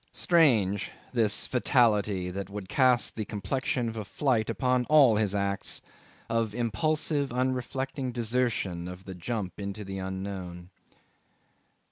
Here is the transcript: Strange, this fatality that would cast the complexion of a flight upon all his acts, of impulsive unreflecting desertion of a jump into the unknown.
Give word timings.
Strange, 0.13 0.89
this 1.13 1.45
fatality 1.45 2.31
that 2.31 2.49
would 2.49 2.67
cast 2.67 3.15
the 3.15 3.23
complexion 3.23 3.87
of 3.87 3.95
a 3.97 4.03
flight 4.03 4.49
upon 4.49 4.83
all 4.85 5.17
his 5.17 5.35
acts, 5.35 5.83
of 6.27 6.55
impulsive 6.55 7.31
unreflecting 7.31 8.11
desertion 8.11 8.87
of 8.87 9.07
a 9.07 9.13
jump 9.13 9.59
into 9.59 9.83
the 9.83 9.99
unknown. 9.99 10.71